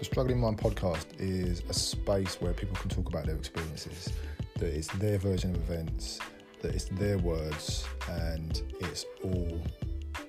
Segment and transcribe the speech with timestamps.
[0.00, 4.10] The Struggling Mind podcast is a space where people can talk about their experiences,
[4.56, 6.18] that it's their version of events,
[6.62, 9.60] that it's their words, and it's all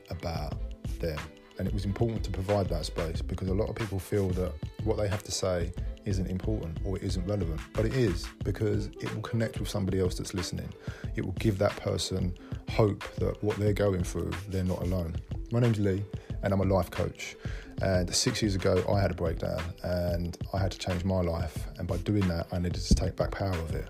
[0.10, 0.56] about
[1.00, 1.18] them.
[1.58, 4.52] And it was important to provide that space because a lot of people feel that
[4.84, 5.72] what they have to say
[6.04, 7.62] isn't important or it isn't relevant.
[7.72, 10.68] But it is because it will connect with somebody else that's listening.
[11.16, 12.38] It will give that person
[12.72, 15.16] hope that what they're going through, they're not alone.
[15.54, 16.04] My name's Lee
[16.44, 17.38] and I'm a life coach.
[17.82, 21.68] And six years ago, I had a breakdown and I had to change my life.
[21.78, 23.88] And by doing that, I needed to take back power of it.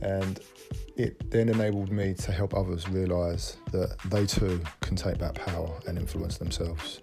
[0.00, 0.38] And
[0.96, 5.76] it then enabled me to help others realise that they too can take back power
[5.86, 7.00] and influence themselves.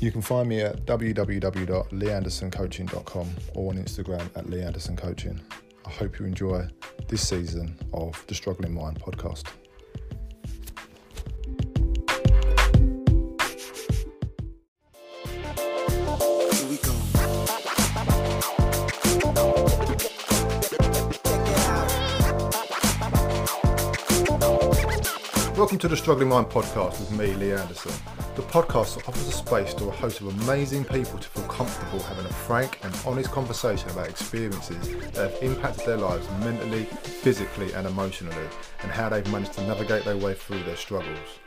[0.00, 5.38] You can find me at www.leeandersoncoaching.com or on Instagram at leeandersoncoaching.
[5.86, 6.66] I hope you enjoy
[7.08, 9.44] this season of the Struggling Mind podcast.
[25.62, 27.92] Welcome to the Struggling Mind podcast with me, Lee Anderson.
[28.34, 32.24] The podcast offers a space to a host of amazing people to feel comfortable having
[32.24, 37.86] a frank and honest conversation about experiences that have impacted their lives mentally, physically, and
[37.86, 38.48] emotionally,
[38.80, 41.38] and how they've managed to navigate their way through their struggles.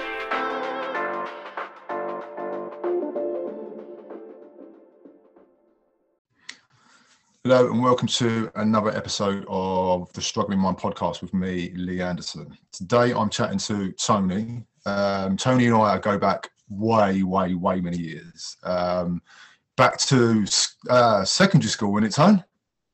[7.48, 12.58] Hello, and welcome to another episode of the Struggling Mind podcast with me, Lee Anderson.
[12.72, 14.64] Today I'm chatting to Tony.
[14.88, 18.58] Um, Tony and I go back way, way, way many years.
[18.64, 19.22] Um,
[19.78, 20.44] back to
[20.90, 22.44] uh, secondary school, when it's on.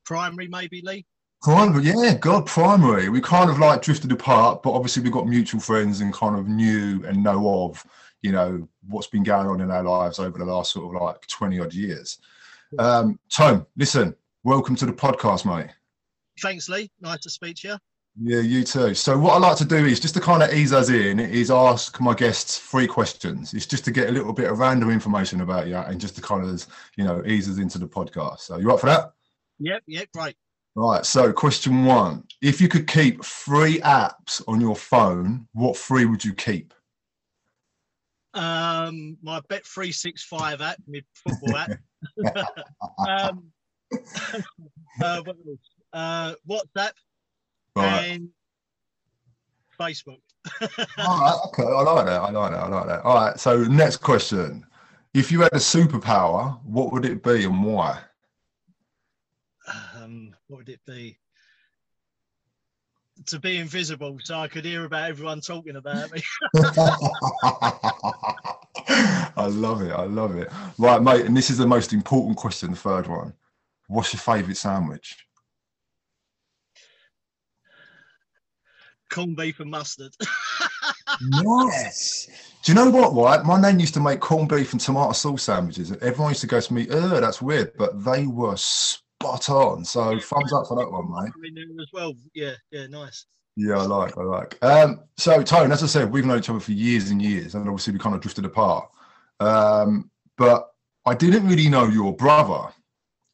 [0.03, 1.05] primary maybe lee
[1.41, 3.07] Primary, yeah, God, primary.
[3.07, 6.49] We kind of like drifted apart, but obviously we've got mutual friends and kind of
[6.49, 7.85] knew and know of,
[8.22, 11.25] you know, what's been going on in our lives over the last sort of like
[11.27, 12.17] 20 odd years.
[12.77, 14.13] Um, Tone, listen,
[14.44, 15.70] welcome to the podcast, mate.
[16.42, 17.78] thanks lee nice to speak to you
[18.22, 18.94] Yeah, you too.
[18.94, 21.50] So what I like to do is just to kind of ease us in is
[21.50, 23.53] ask my guests three questions.
[23.53, 26.22] It's just to get a little bit of random information about you and just to
[26.22, 26.66] kind of,
[26.97, 28.40] you know, ease us into the podcast.
[28.40, 29.13] So you up for that?
[29.59, 30.35] yep yep great
[30.75, 31.06] Right.
[31.06, 36.23] So question one: If you could keep three apps on your phone, what three would
[36.23, 36.73] you keep?
[38.34, 41.72] um my bet 365 app my football app
[43.09, 43.52] um
[45.03, 45.59] uh, what else?
[45.94, 46.91] uh whatsapp
[47.75, 48.03] Right.
[48.06, 48.29] and
[49.79, 50.22] facebook
[51.00, 51.40] All right.
[51.47, 51.63] Okay.
[51.63, 52.22] I like that.
[52.22, 52.59] I like that.
[52.59, 53.02] I like that.
[53.03, 53.40] All right.
[53.40, 54.66] So next question:
[55.13, 58.00] If you had a superpower, what would it be and why?
[59.96, 61.18] um what would it be
[63.28, 66.22] to be invisible so i could hear about everyone talking about me
[69.38, 69.91] I love it.
[69.91, 70.52] I love it.
[70.78, 71.25] Right, mate.
[71.25, 73.34] And this is the most important question, the third one.
[73.91, 75.18] What's your favourite sandwich?
[79.12, 80.16] corned beef and mustard
[81.44, 82.29] Yes.
[82.63, 83.13] Do you know what?
[83.13, 86.41] Right, my nan used to make corned beef and tomato sauce sandwiches, and everyone used
[86.41, 89.84] to go to me, "Oh, that's weird," but they were spot on.
[89.84, 91.81] So thumbs up for that one, mate.
[91.81, 93.25] as well yeah yeah nice
[93.58, 94.63] Yeah, I like, I like.
[94.63, 97.68] Um, so Tone, as I said, we've known each other for years and years, and
[97.68, 98.90] obviously we kind of drifted apart.
[99.41, 100.72] Um, but
[101.06, 102.72] I didn't really know your brother.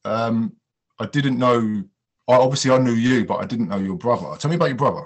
[0.07, 0.55] Um,
[0.99, 1.83] I didn't know.
[2.29, 4.35] I obviously I knew you, but I didn't know your brother.
[4.37, 5.05] Tell me about your brother.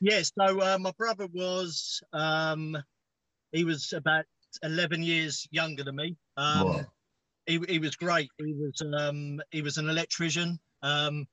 [0.00, 2.76] Yeah, so uh, my brother was um,
[3.52, 4.24] he was about
[4.62, 6.16] eleven years younger than me.
[6.36, 6.86] Um, Right.
[7.46, 8.30] he, he was great.
[8.38, 10.58] He was um, he was an electrician.
[10.82, 11.26] Um,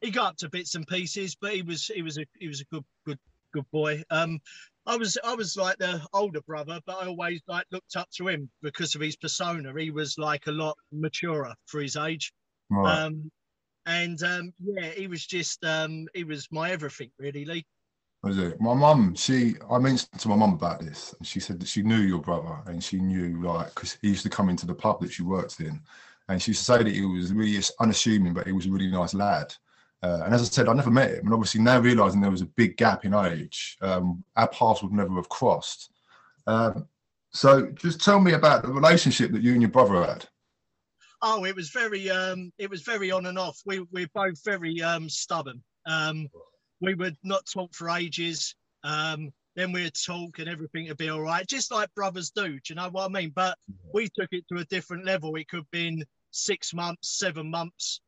[0.00, 2.60] he got up to bits and pieces, but he was he was a he was
[2.60, 3.18] a good good
[3.52, 4.02] good boy.
[4.10, 4.40] Um,
[4.86, 8.28] I was I was like the older brother, but I always like looked up to
[8.28, 9.72] him because of his persona.
[9.78, 12.32] He was like a lot maturer for his age.
[12.70, 13.04] Right.
[13.04, 13.30] Um,
[13.86, 17.66] and um, yeah, he was just um, he was my everything really, Lee.
[18.22, 18.58] Was it?
[18.58, 21.82] My mum, she, I mentioned to my mum about this, and she said that she
[21.82, 25.00] knew your brother, and she knew like because he used to come into the pub
[25.00, 25.80] that she worked in,
[26.28, 28.90] and she used to say that he was really unassuming, but he was a really
[28.90, 29.54] nice lad.
[30.04, 32.42] Uh, and as I said, I never met him, and obviously now realizing there was
[32.42, 35.90] a big gap in age, um, our paths would never have crossed.
[36.46, 36.86] Um,
[37.32, 40.26] so, just tell me about the relationship that you and your brother had.
[41.22, 43.58] Oh, it was very um it was very on and off.
[43.64, 45.62] We we're both very um stubborn.
[45.86, 46.28] Um
[46.82, 48.54] we would not talk for ages.
[48.82, 52.48] Um then we'd talk and everything would be all right, just like brothers do.
[52.48, 53.32] Do you know what I mean?
[53.34, 53.56] But
[53.94, 55.34] we took it to a different level.
[55.36, 58.00] It could have been six months, seven months,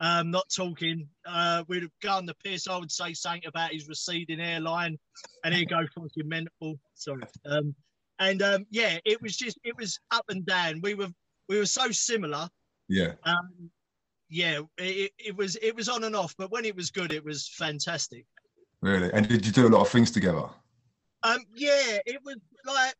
[0.00, 1.08] um, not talking.
[1.26, 2.68] Uh, we'd go on the piss.
[2.68, 4.98] I would say something about his receding hairline,
[5.44, 6.78] and he'd go fucking mental.
[6.94, 7.22] Sorry.
[7.44, 7.74] Um,
[8.18, 10.80] and um, yeah, it was just it was up and down.
[10.82, 11.08] We were
[11.48, 12.48] we were so similar
[12.88, 13.12] Yeah.
[13.24, 13.70] Um,
[14.28, 17.24] yeah, it, it was it was on and off, but when it was good, it
[17.24, 18.26] was fantastic.
[18.82, 19.10] Really?
[19.12, 20.44] And did you do a lot of things together?
[21.22, 22.36] Um, yeah, it was
[22.66, 22.94] like,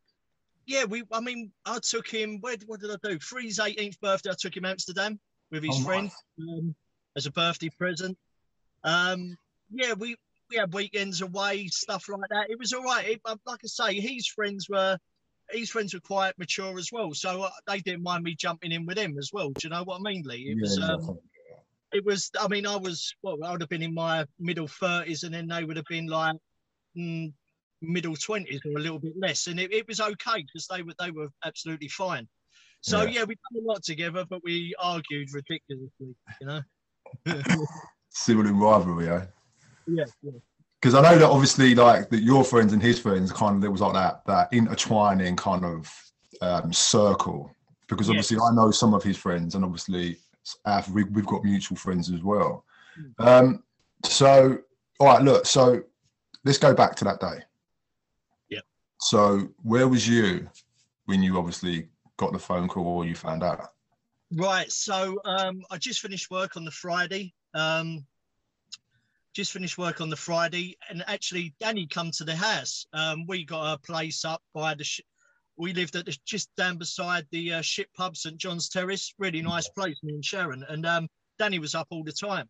[0.66, 1.04] yeah, we.
[1.12, 2.38] I mean, I took him.
[2.40, 2.56] Where?
[2.66, 3.18] What did I do?
[3.20, 5.20] For his 18th birthday, I took him Amsterdam
[5.50, 6.48] with his Oh, friend nice.
[6.48, 6.74] um,
[7.18, 8.16] as a birthday present.
[8.84, 9.36] Um,
[9.70, 10.16] yeah, we
[10.50, 12.48] we had weekends away, stuff like that.
[12.48, 13.06] It was all right.
[13.06, 14.96] It, uh, like I say, his friends were.
[15.50, 18.84] His friends were quite mature as well, so uh, they didn't mind me jumping in
[18.84, 19.48] with him as well.
[19.48, 20.54] Do you know what I mean, Lee?
[20.54, 21.18] It was, Yeah, um,
[21.90, 22.30] it was.
[22.38, 23.14] I mean, I was.
[23.22, 26.06] Well, I would have been in my middle thirties, and then they would have been
[26.06, 26.36] like
[26.94, 27.32] mm,
[27.80, 30.92] middle twenties or a little bit less, and it, it was okay because they were
[30.98, 32.28] they were absolutely fine.
[32.82, 33.10] So Yeah.
[33.10, 33.24] yeah.
[33.24, 36.14] we done a lot together, but we argued ridiculously.
[36.42, 36.60] You know.
[38.10, 39.24] Sibling rivalry, eh?
[39.86, 40.32] yeah, yeah.
[40.80, 43.70] Because I know that obviously, like that your friends and his friends, kind of there
[43.70, 45.92] was like that that intertwining kind of
[46.40, 47.50] um, circle.
[47.88, 48.12] Because Yeah.
[48.12, 50.16] obviously, I know some of his friends, and obviously,
[50.92, 52.64] we, we've got mutual friends as well.
[53.18, 53.62] Um,
[54.04, 54.58] so,
[55.00, 55.46] all right, look.
[55.46, 55.82] So,
[56.44, 57.38] let's go back to that day.
[58.48, 58.60] Yeah.
[59.00, 60.48] So, where was you
[61.06, 61.88] when you obviously
[62.18, 63.72] got the phone call or you found out?
[64.32, 64.70] Right.
[64.70, 67.34] So um, I just finished work on the Friday.
[67.54, 68.06] Um,
[69.34, 72.86] just finished work on the Friday, and actually, Danny come to the house.
[72.92, 74.84] Um, we got a place up by the.
[74.84, 75.02] Sh-
[75.56, 79.14] we lived at the, just down beside the uh, ship pub, St John's Terrace.
[79.18, 80.64] Really nice place, me and Sharon.
[80.68, 81.08] And um,
[81.38, 82.48] Danny was up all the time,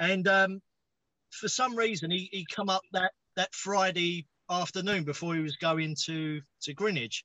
[0.00, 0.60] and um,
[1.30, 5.94] for some reason, he he come up that that Friday afternoon before he was going
[6.06, 7.24] to to Greenwich.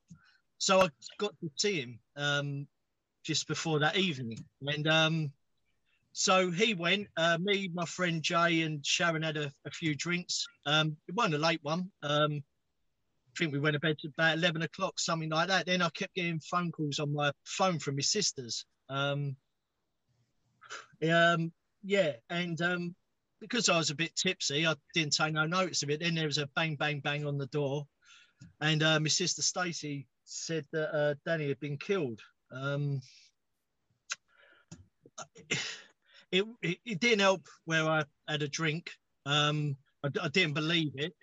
[0.60, 2.00] So I got to see him.
[2.16, 2.68] Um,
[3.26, 4.46] just before that evening.
[4.62, 5.32] And um,
[6.14, 10.46] so he went, uh, me, my friend Jay, and Sharon had a, a few drinks.
[10.66, 11.92] Um, it wasn't a late one.
[12.04, 15.66] Um, I think we went to bed about 11 o'clock, something like that.
[15.66, 18.64] Then I kept getting phone calls on my phone from my sisters.
[18.88, 19.36] Um,
[21.12, 21.52] um,
[21.84, 22.96] yeah, and um,
[23.42, 26.00] because I was a bit tipsy, I didn't take no notice of it.
[26.00, 27.88] Then there was a bang, bang, bang on the door.
[28.62, 32.22] And uh, my sister Stacey said that uh, Danny had been killed.
[32.52, 33.02] Um,
[36.32, 38.92] it, it, it didn't help where I had a drink.
[39.26, 41.14] Um, I, I didn't believe it.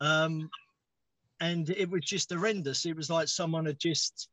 [0.00, 0.50] Um,
[1.40, 2.86] and it was just horrendous.
[2.86, 4.28] It was like someone had just,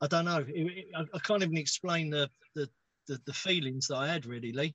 [0.00, 0.44] I don't know.
[0.48, 2.68] It, I, I can't even explain the, the,
[3.06, 4.74] the, the feelings that I had really, Lee.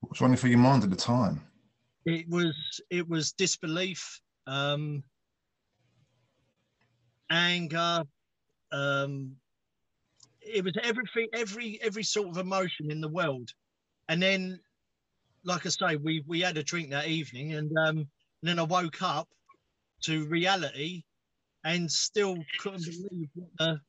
[0.00, 1.42] What was running through your mind at the time?
[2.04, 2.54] It was,
[2.90, 5.04] it was disbelief, um,
[7.30, 8.02] anger,
[8.72, 9.36] um,
[10.40, 13.50] it was everything, every every sort of emotion in the world.
[14.08, 14.58] And then,
[15.44, 18.08] like I say, we we had a drink that evening, and um, and
[18.42, 19.28] then I woke up
[20.02, 21.04] to reality,
[21.64, 23.80] and still couldn't believe what the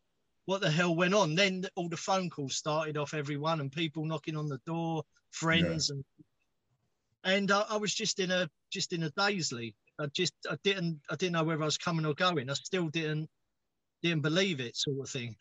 [0.46, 1.36] what the hell went on.
[1.36, 5.90] Then all the phone calls started off everyone, and people knocking on the door, friends,
[5.90, 6.04] and
[7.24, 9.54] and I, I was just in a just in a daze.
[10.00, 12.50] I just I didn't I didn't know whether I was coming or going.
[12.50, 13.30] I still didn't
[14.04, 15.36] didn't believe it, sort of thing.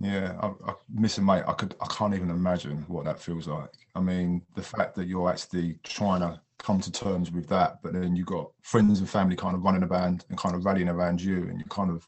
[0.00, 3.70] Yeah, I, I, missing mate, I could, I can't even imagine what that feels like.
[3.94, 7.92] I mean, the fact that you're actually trying to come to terms with that, but
[7.94, 11.20] then you've got friends and family kind of running around and kind of rallying around
[11.20, 12.06] you, and you're kind of,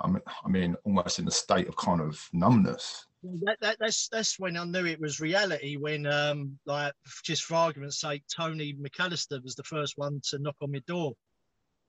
[0.00, 3.06] I mean, I mean, almost in a state of kind of numbness.
[3.42, 5.76] That, that, that's that's when I knew it was reality.
[5.76, 6.92] When, um, like,
[7.24, 11.14] just for argument's sake, Tony McAllister was the first one to knock on my door,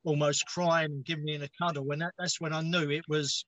[0.07, 1.91] almost crying and giving me a cuddle.
[1.91, 3.45] And that, that's when I knew it was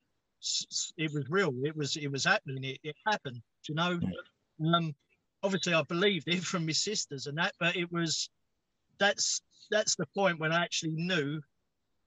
[0.98, 1.52] it was real.
[1.64, 2.62] It was it was happening.
[2.64, 3.40] It, it happened.
[3.66, 3.98] You know.
[4.74, 4.94] Um,
[5.42, 8.28] obviously, I believed it from my sisters and that, but it was
[8.98, 9.40] that's
[9.70, 11.40] that's the point when I actually knew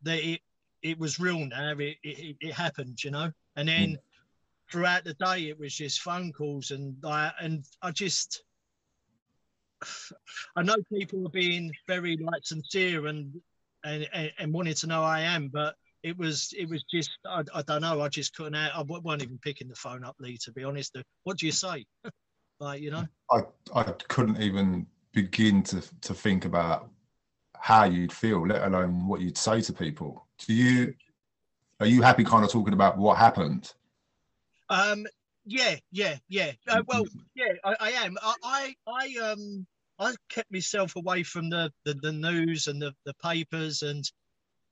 [0.04, 0.42] that it
[0.84, 1.74] it was real now.
[1.80, 3.04] It it, it happened.
[3.04, 3.32] You know.
[3.56, 3.98] And then
[4.72, 8.44] throughout the day, it was just phone calls and I and I just.
[10.56, 13.34] I know people are being very like sincere and
[13.84, 17.44] and, and, and wanted to know I am, but it was it was just I,
[17.54, 20.52] I don't know I just couldn't I wasn't even picking the phone up Lee to
[20.52, 20.98] be honest.
[21.24, 21.86] What do you say?
[22.60, 23.06] Like you know?
[23.32, 23.42] I,
[23.76, 26.90] I couldn't even begin to to think about
[27.58, 30.28] how you'd feel, let alone what you'd say to people.
[30.46, 30.94] Do you
[31.80, 33.74] are you happy kind of talking about what happened?
[34.70, 35.06] um
[35.46, 36.52] yeah yeah yeah.
[36.70, 38.18] Uh, well yeah I, I am.
[38.22, 39.68] I, I I um
[40.04, 44.04] I kept myself away from the the, the news and the, the papers and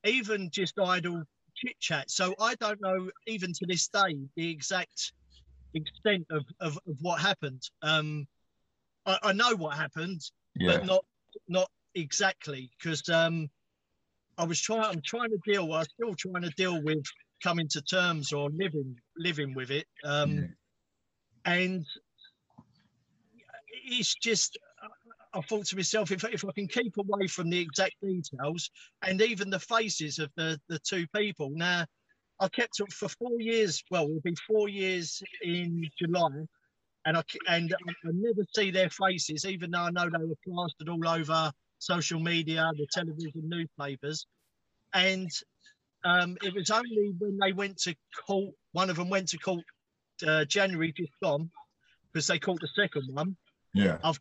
[0.04, 1.22] even just idle
[1.54, 2.10] chit chat.
[2.10, 5.12] So I don't know, even to this day, the exact
[5.74, 7.62] extent of, of, of what happened.
[7.82, 8.26] Um,
[9.06, 10.20] I, I know what happened,
[10.54, 11.04] Yeah, but not
[11.48, 13.48] not exactly because um,
[14.38, 14.84] I was trying.
[14.84, 15.72] I'm trying to deal.
[15.72, 17.04] I'm still trying to deal with
[17.42, 19.86] coming to terms or living living with it.
[20.04, 20.42] Um, Yeah.
[21.44, 21.86] and
[23.84, 24.58] it's just
[25.34, 28.70] I thought to myself, if, if I can keep away from the exact details
[29.02, 31.50] and even the faces of the, the two people.
[31.54, 31.86] Now,
[32.40, 33.82] I kept it for four years.
[33.90, 36.28] Well, it'll be four years in July,
[37.06, 40.88] and I and I never see their faces, even though I know they were plastered
[40.88, 44.26] all over social media, the television, newspapers,
[44.92, 45.30] and
[46.04, 47.94] um, it was only when they went to
[48.26, 48.54] court.
[48.72, 49.64] One of them went to court
[50.26, 51.50] uh, January just gone
[52.12, 53.36] because they caught the second one.
[53.72, 53.98] Yeah.
[54.02, 54.18] I've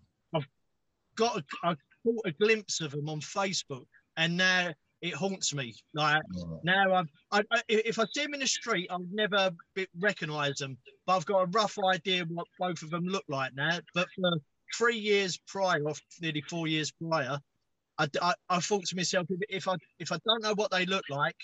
[1.15, 3.86] got a, I caught a glimpse of them on Facebook,
[4.18, 5.75] and now it haunts me.
[5.94, 6.22] Like
[6.63, 9.51] now, I've, I, I, if I see them in the street, I'll never
[10.00, 13.80] recognise them, but I've got a rough idea what both of them look like now.
[13.94, 14.32] But for
[14.75, 17.39] three years prior, or nearly four years prior,
[17.98, 20.86] I, I, I thought to myself, if, if I if I don't know what they
[20.86, 21.36] look like,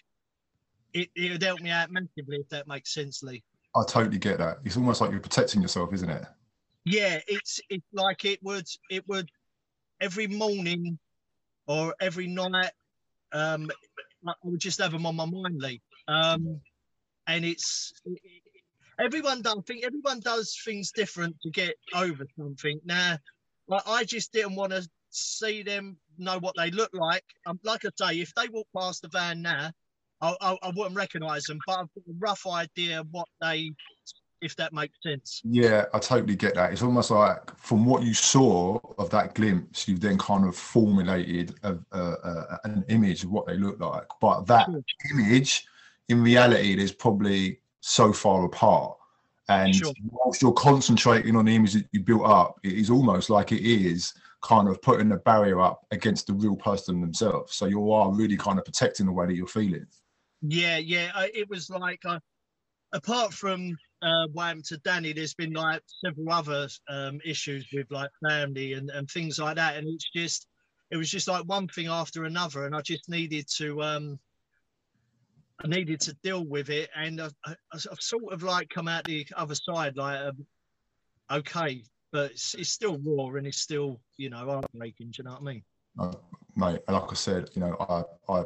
[0.94, 3.44] it, it would help me out massively, if that makes sense, Lee.
[3.76, 4.58] I totally get that.
[4.64, 6.24] It's almost like you're protecting yourself, isn't it?
[6.86, 9.30] Yeah, it's it's like it would it would
[10.02, 10.98] every morning
[11.68, 12.72] or every night.
[13.32, 13.70] Um,
[14.28, 15.82] I would just have them on my mind, Lee.
[16.08, 16.60] Um,
[17.28, 17.94] and it's
[19.00, 19.56] everyone does.
[19.58, 22.80] I think everyone does things different to get over something.
[22.86, 23.18] Now,
[23.68, 27.24] like I just didn't want to see them know what they look like.
[27.46, 29.72] Um, like I say, if they walk past the van now,
[30.22, 33.72] I, I, I wouldn't recognise them, but I've got a rough idea what they,
[34.42, 35.42] if that makes sense.
[35.44, 36.72] Yeah, I totally get that.
[36.72, 41.56] It's almost like from what you saw of that glimpse, you've then kind of formulated
[41.64, 44.08] a, a, a, an image of what they look like.
[44.22, 44.84] But that Sure.
[45.12, 45.66] image,
[46.10, 48.98] in reality, is probably so far apart.
[49.50, 49.94] And Sure.
[50.12, 53.64] whilst you're concentrating on the image that you built up, it is almost like it
[53.66, 57.56] is kind of putting a barrier up against the real person themselves.
[57.56, 59.88] So you are really kind of protecting the way that you're feeling.
[60.42, 61.12] Yeah, yeah.
[61.16, 62.20] I, it was like, uh,
[62.94, 64.28] apart from uh,
[64.66, 69.40] to Danny, there's been like several other um, issues with like family and, and things
[69.40, 69.78] like that.
[69.78, 70.48] And it's just,
[70.92, 72.66] it was just like one thing after another.
[72.66, 74.20] And I just needed to, um,
[75.64, 76.90] I needed to deal with it.
[76.96, 77.30] And I,
[77.74, 80.46] I've sort of like come out the other side, like, um,
[81.32, 85.12] okay, but it's, it's still raw and it's still, you know, heartbreaking.
[85.12, 85.64] Do you know what I mean?
[86.00, 86.14] uh,
[86.56, 86.82] mate.
[86.88, 88.44] Like I said, you know, I I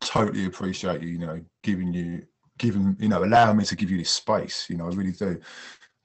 [0.00, 2.26] totally appreciate you, you know, giving you
[2.58, 4.66] giving you know allowing me to give you this space.
[4.68, 5.40] You know, I really do.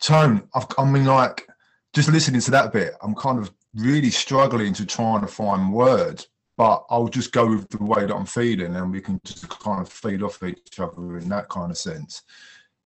[0.01, 1.47] Tone, I've, I mean, like
[1.93, 6.27] just listening to that bit, I'm kind of really struggling to try and find words.
[6.57, 9.81] But I'll just go with the way that I'm feeling, and we can just kind
[9.81, 12.23] of feed off each other in that kind of sense.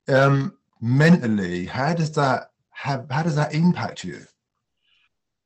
[0.07, 3.07] Um, mentally, how does that have?
[3.09, 4.21] How does that impact you?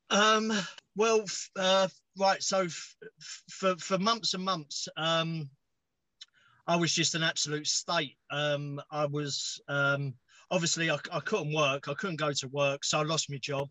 [0.10, 0.52] Um,
[0.96, 1.24] well,
[1.56, 1.88] uh,
[2.20, 2.42] right.
[2.44, 5.50] So f- f- for for months and months, um,
[6.68, 8.18] I was just an absolute state.
[8.30, 10.14] Um, I was um,
[10.52, 11.88] obviously I, I couldn't work.
[11.88, 13.70] I couldn't go to work, so I lost my job.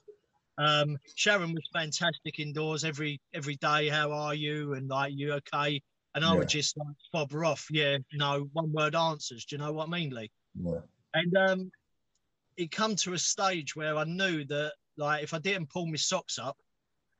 [0.58, 3.88] Um, Sharon was fantastic indoors every every day.
[3.88, 4.72] How are you?
[4.72, 5.82] And like, you okay?
[6.14, 6.38] And I Yeah.
[6.38, 7.66] would just like fob her off.
[7.70, 9.44] Yeah, no, one word answers.
[9.44, 10.30] Do you know what I mean, Lee?
[10.58, 10.80] Yeah,
[11.12, 11.70] And um,
[12.56, 15.96] it come to a stage where I knew that, like, if I didn't pull my
[15.96, 16.56] socks up,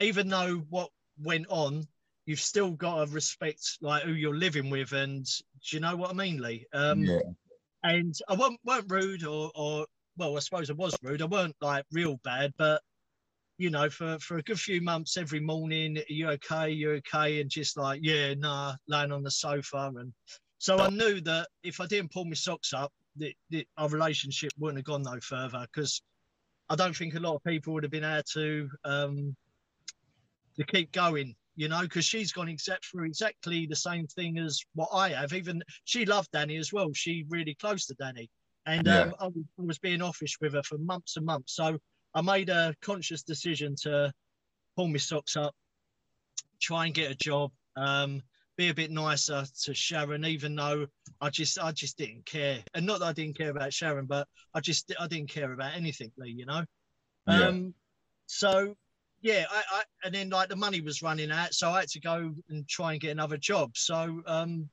[0.00, 1.87] even though what went on,
[2.26, 6.11] you've still got to respect like who you're living with, and do you know what
[6.11, 6.66] I mean, Lee?
[6.73, 7.21] Um, yeah,
[7.83, 11.23] And I weren't, weren't rude, or, or well, I suppose I was rude.
[11.23, 12.83] I weren't like real bad, but
[13.59, 17.49] you know, for for a good few months, every morning, you okay, you okay, and
[17.49, 20.12] just like, yeah, nah, laying on the sofa, and
[20.59, 24.52] so I knew that if I didn't pull my socks up, that, that our relationship
[24.59, 26.02] wouldn't have gone no further because
[26.68, 29.37] I don't think a lot of people would have been able to um,
[30.56, 34.60] to keep going, you know, because she's gone exact through exactly the same thing as
[34.75, 35.32] what I have.
[35.32, 36.92] Even she loved Danny as well.
[36.92, 38.28] She really close to Danny,
[38.66, 39.02] and Yeah.
[39.02, 41.54] um, I, was, I was being offish with her for months and months.
[41.54, 41.78] So
[42.14, 44.12] I made a conscious decision to
[44.76, 45.54] pull my socks up,
[46.60, 48.22] try and get a job, um,
[48.56, 50.86] be a bit nicer to Sharon, even though
[51.20, 52.62] I just I just didn't care.
[52.75, 55.75] And not that I didn't care about Sharon, but I just I didn't care about
[55.75, 56.64] anything, Lee, you know.
[57.26, 57.48] Yeah.
[57.48, 57.75] Um
[58.26, 58.76] so
[59.26, 62.00] yeah, I, I and then like the money was running out, so I had to
[62.00, 63.76] go and try and get another job.
[63.76, 64.71] So um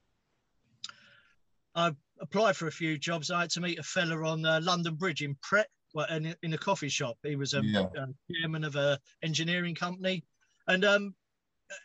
[1.73, 1.91] I
[2.21, 3.31] applied for a few jobs.
[3.31, 6.53] I had to meet a fella on uh, London Bridge in Pret, well, in, in
[6.53, 7.17] a coffee shop.
[7.23, 7.87] He was a, Yeah.
[7.97, 10.23] a chairman of a engineering company,
[10.67, 11.15] and um,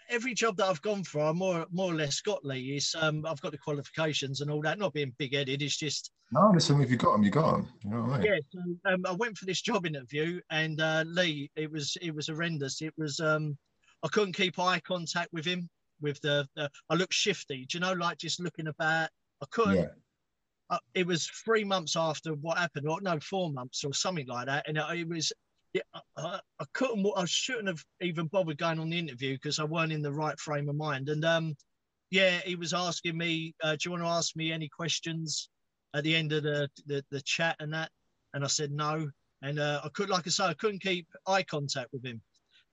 [0.08, 2.76] every job that I've gone for, I more more or less got Lee.
[2.76, 4.78] Is um, I've got the qualifications and all that.
[4.78, 7.68] Not being big headed, it's just No, listen, if you got them, you got them.
[7.84, 8.26] You know what I mean?
[8.26, 8.38] yeah.
[8.52, 12.28] So um, I went for this job interview, and uh, Lee, it was it was
[12.28, 12.82] horrendous.
[12.82, 13.56] It was um,
[14.02, 15.68] I couldn't keep eye contact with him.
[16.00, 17.66] With the, the I looked shifty.
[17.66, 19.10] Do you know, like just looking about.
[19.42, 19.76] I couldn't.
[19.76, 19.86] Yeah.
[20.70, 24.46] uh, it was three months after what happened, or no, four months or something like
[24.46, 25.32] that, and it, it was.
[25.78, 27.06] Yeah, I, I couldn't.
[27.16, 30.38] I shouldn't have even bothered going on the interview because I weren't in the right
[30.40, 31.08] frame of mind.
[31.08, 31.56] And um,
[32.10, 35.48] yeah, he was asking me, uh, "Do you want to ask me any questions
[35.94, 37.90] at the end of the the, the chat and that?"
[38.34, 39.08] And I said no,
[39.42, 42.20] and uh, I could, like I say, I couldn't keep eye contact with him,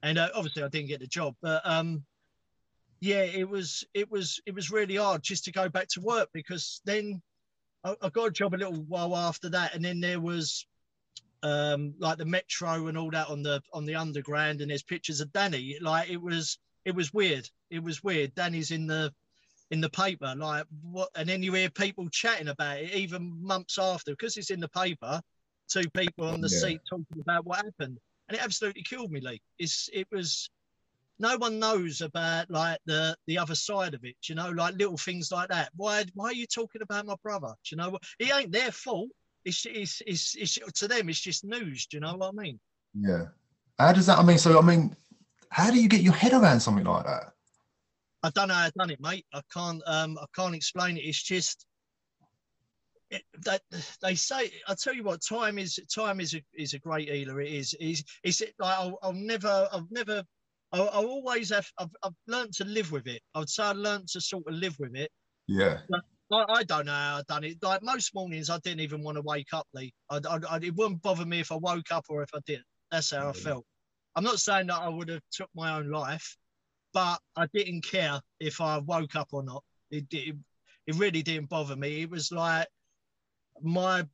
[0.01, 1.35] and uh, obviously I didn't get the job.
[1.41, 2.03] But um,
[3.01, 6.29] yeah, it was it was it was really hard just to go back to work
[6.33, 7.21] because then
[7.83, 10.65] I, I got a job a little while after that, and then there was
[11.46, 15.22] um, like the metro and all that on the on the underground, and there's pictures
[15.22, 15.78] of Danny.
[15.80, 17.48] Like it was it was weird.
[17.70, 18.34] It was weird.
[18.34, 19.14] Danny's in the
[19.70, 23.78] in the paper, like what, and then you hear people chatting about it even months
[23.78, 25.22] after because it's in the paper.
[25.68, 26.60] Two people on the Yeah.
[26.60, 29.20] seat talking about what happened, and it absolutely killed me.
[29.22, 30.50] Lee, it's it was
[31.20, 34.16] no one knows about like the the other side of it.
[34.28, 35.70] You know, like little things like that.
[35.75, 37.54] Why why are you talking about my brother?
[37.64, 39.10] Do you know, it ain't their fault.
[39.46, 41.08] It's it's it's, it's to them.
[41.08, 41.86] It's just news.
[41.86, 42.60] Do you know what I mean?
[43.00, 43.25] Yeah.
[43.78, 44.18] How does that?
[44.18, 44.96] I mean, so I mean,
[45.50, 47.32] how do you get your head around something like that?
[48.24, 49.25] I don't know how I've done it, mate.
[49.34, 51.02] I can't um I can't explain it.
[51.02, 51.66] It's just
[53.12, 53.62] it, that
[54.02, 54.52] they say.
[54.68, 57.40] I tell you what, time is time is a is a great healer.
[57.42, 57.75] It is.
[57.80, 60.24] Is is it like I'll, I'll never I've never
[60.72, 63.22] I'll, I'll always have I've, I've learned to live with it.
[63.36, 65.12] I would say I learned to sort of live with it.
[65.48, 65.82] Yeah.
[66.32, 67.62] I, I don't know how I've done it.
[67.62, 69.94] Like most mornings, I didn't even want to wake up, Lee.
[70.10, 72.65] I, I, I- it wouldn't bother me if I woke up or if I didn't.
[72.91, 73.38] That's how I mm.
[73.38, 73.65] felt.
[74.15, 76.38] I'm not saying that I would have took my own life,
[76.94, 79.63] but I didn't care if I woke up or not.
[79.91, 80.41] It did.
[80.88, 82.01] It really didn't bother me.
[82.01, 82.67] It was like
[83.62, 84.05] my.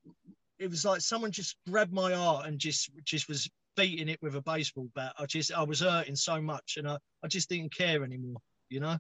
[0.58, 4.36] It was like someone just grabbed my heart and just just was beating it with
[4.36, 5.14] a baseball bat.
[5.18, 8.42] I just I was hurting so much, and I I just didn't care anymore.
[8.70, 8.98] You know.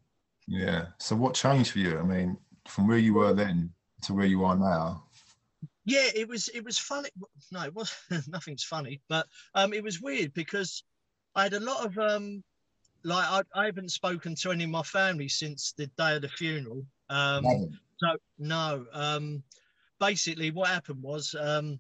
[0.48, 0.88] Yeah.
[1.00, 1.98] So what changed for you?
[1.98, 2.38] I mean,
[2.68, 3.72] from where you were then
[4.04, 5.04] to where you are now.
[5.86, 7.10] yeah it was it was funny
[7.52, 7.94] no it was
[8.28, 10.84] nothing's funny but um it was weird because
[11.36, 12.44] i had a lot of um
[13.04, 16.30] like I, I haven't spoken to any of my family since the day of the
[16.30, 17.76] funeral um Haven't.
[18.00, 19.44] so no um
[20.00, 21.80] basically what happened was um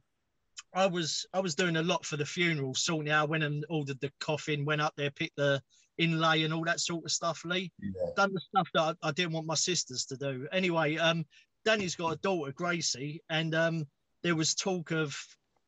[0.73, 3.65] i was i was doing a lot for the funeral sorting out I went and
[3.69, 5.61] ordered the coffin went up there picked the
[5.97, 8.11] inlay and all that sort of stuff lee Yeah.
[8.15, 10.47] done the stuff that I, I didn't want my sisters to do.
[10.51, 11.25] Anyway, um,
[11.65, 13.85] Danny's got a daughter, Gracie, and um,
[14.23, 15.15] there was talk of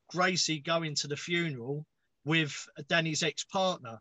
[0.09, 1.85] Gracie going to the funeral
[2.25, 3.99] with Danny's ex-partner.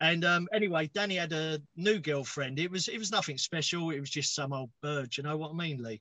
[0.00, 2.58] And um, anyway, Danny had a new girlfriend.
[2.58, 3.90] It was it was nothing special.
[3.90, 5.16] It was just some old bird.
[5.16, 6.00] You know what I mean, Lee?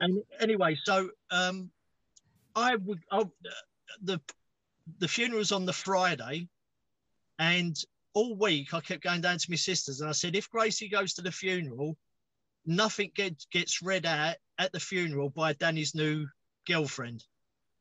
[0.00, 1.70] And anyway, so um,
[2.56, 3.24] I would I,
[4.02, 4.20] the
[4.98, 6.48] the funeral's on the Friday,
[7.38, 7.76] and
[8.12, 11.14] all week I kept going down to my sisters and I said, if Gracie goes
[11.14, 11.96] to the funeral,
[12.66, 16.26] nothing gets gets read out at the funeral by Danny's new
[16.66, 17.24] girlfriend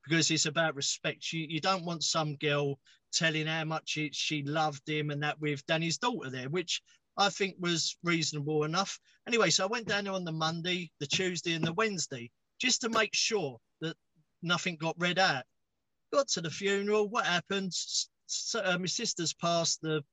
[0.03, 1.31] because it's about respect.
[1.31, 2.79] You you don't want some girl
[3.11, 6.81] telling how much it, she loved him and that with Danny's daughter there, which
[7.15, 8.99] I think was reasonable enough.
[9.27, 12.81] Anyway, so I went down there on the Monday, the Tuesday, and the Wednesday just
[12.81, 13.95] to make sure that
[14.41, 15.43] nothing got read out.
[16.13, 17.09] Got to the funeral.
[17.09, 17.67] What happened?
[17.69, 20.03] S- s- uh, my sister's passed the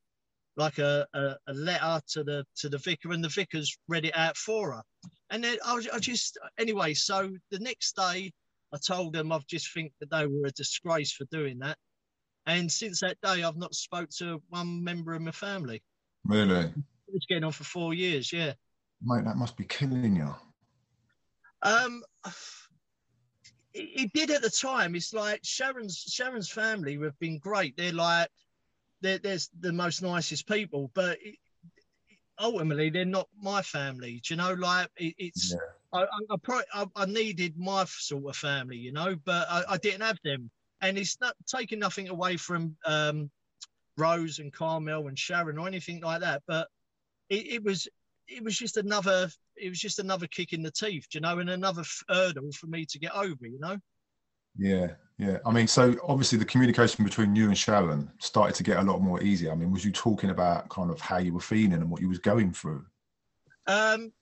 [0.57, 4.17] like a, a, a letter to the to the vicar, and the vicar's read it
[4.17, 4.83] out for her.
[5.31, 6.95] And then I, was- I just anyway.
[6.95, 8.33] So the next day,
[8.73, 11.77] I told them I've just think that they were a disgrace for doing that.
[12.47, 15.83] And since that day, I've not spoke to one member of my family.
[16.25, 16.73] Really?
[17.13, 18.33] It's getting on for four years.
[18.33, 18.55] Yeah.
[19.03, 20.35] Mate, that must be killing you.
[21.63, 22.03] Um,
[23.75, 24.95] it, did at the time.
[24.95, 27.77] It's like Sharon's Sharon's family have been great.
[27.77, 28.29] They're like
[29.01, 31.37] they're, they're the most nicest people, but it,
[32.39, 34.21] ultimately they're not my family.
[34.25, 34.55] Do you know?
[34.55, 35.59] Like it, it's Yeah.
[35.93, 39.65] I, I, I, pro- I, I needed my sort of family, you know, but I,
[39.71, 40.51] I didn't have them.
[40.81, 43.31] And it's not taking nothing away from um,
[43.97, 46.43] Rose and Carmel and Sharon or anything like that.
[46.47, 46.69] But
[47.29, 47.89] it, it was
[48.31, 51.51] it was just another it was just another kick in the teeth, you know, and
[51.51, 53.77] another hurdle for me to get over, you know.
[54.57, 55.39] Yeah, yeah.
[55.45, 59.01] I mean, so obviously the communication between you and Sharon started to get a lot
[59.01, 59.51] more easy.
[59.51, 62.09] I mean, was you talking about kind of how you were feeling and what you
[62.09, 62.85] was going through?
[63.67, 64.13] Um,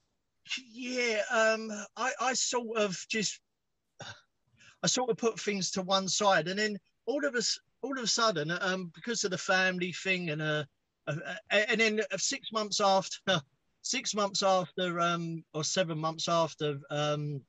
[0.71, 3.39] yeah, um, I, I sort of just,
[4.83, 8.03] I sort of put things to one side, and then all of us, all of
[8.03, 10.63] a sudden, um, because of the family thing, and uh,
[11.07, 11.15] uh,
[11.49, 13.41] and then uh, six months after,
[13.81, 17.41] six months after, um, or seven months after, um,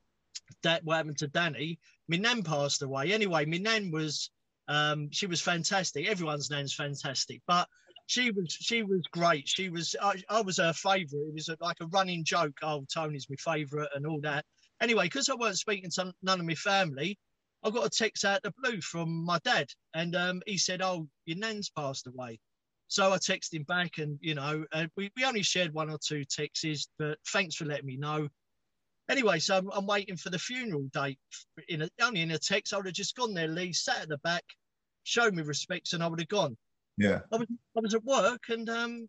[0.62, 3.12] that what happened to Danny, my nan passed away.
[3.12, 4.30] Anyway, my nan was,
[4.68, 6.06] um, she was fantastic.
[6.06, 7.68] Everyone's nan's fantastic, but
[8.06, 9.48] she was she was great.
[9.48, 11.28] She was I, I was her favourite.
[11.28, 12.58] It was like a running joke.
[12.60, 14.44] Oh, Tony's my favourite and all that.
[14.80, 17.18] Anyway, because I weren't speaking to none of my family,
[17.62, 20.82] I got a text out of the blue from my dad, and um, he said,
[20.82, 22.40] "Oh, your nan's passed away."
[22.90, 25.98] So I texted him back, and you know, uh, we, we only shared one or
[26.04, 28.28] two texts, but thanks for letting me know.
[29.08, 31.20] Anyway, so I'm, I'm waiting for the funeral date.
[31.68, 34.08] In a, only in a text, I would have just gone there, Lee, sat at
[34.08, 34.42] the back,
[35.04, 36.56] showed me respects, and I would have gone.
[36.98, 37.20] Yeah.
[37.32, 39.08] I was I was at work, and um,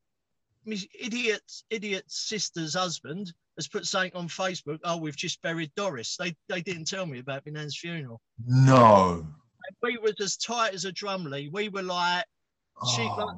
[0.63, 1.41] my idiot
[1.71, 4.77] idiot sister's husband has put something on Facebook.
[4.83, 6.17] Oh, we've just buried Doris.
[6.17, 8.21] They they didn't tell me about my nan's funeral.
[8.45, 9.25] No.
[9.25, 11.49] And we were as tight as a drum, Lee.
[11.51, 12.25] We were like,
[12.95, 13.37] she Oh, like,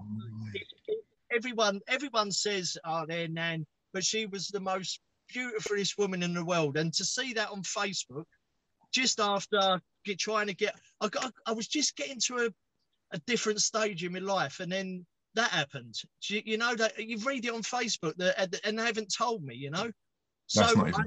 [1.35, 6.43] everyone everyone says oh their nan but she was the most beautifulest woman in the
[6.43, 6.77] world.
[6.77, 8.25] And to see that on facebook
[8.91, 13.19] just after get, trying to get I, got, I was just getting to a, a
[13.25, 15.95] different stage in my life and then that happened.
[16.23, 19.55] You, you know that you read it on facebook that and they haven't told me
[19.55, 19.89] you know?
[20.47, 21.03] So I,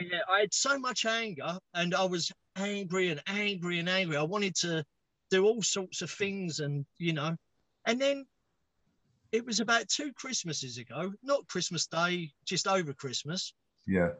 [0.00, 4.16] yeah, I had so much anger and I was angry and angry and angry.
[4.16, 4.84] I wanted to
[5.30, 7.36] do all sorts of things and, you know,
[7.86, 8.26] and then
[9.32, 13.54] it was about two Christmases ago, not Christmas Day, just over Christmas.
[13.86, 14.10] Yeah.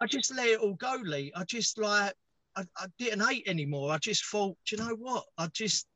[0.00, 1.32] I just let it all go, Lee.
[1.36, 2.14] I just like,
[2.56, 3.92] I, I didn't hate anymore.
[3.92, 5.24] I just thought, do you know what?
[5.38, 5.86] I just,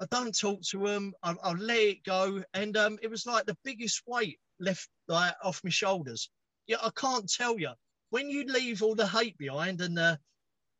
[0.00, 1.12] I don't talk to them.
[1.22, 2.42] I, I let it go.
[2.54, 6.30] And um, it was like the biggest weight left like off my shoulders.
[6.66, 7.70] Yeah, I can't tell you.
[8.10, 10.18] When you leave all the hate behind and the,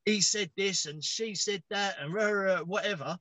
[0.04, 3.16] he said this and she said that and rah, rah, whatever,